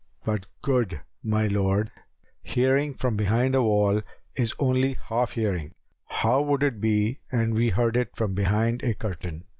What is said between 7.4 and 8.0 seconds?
we heard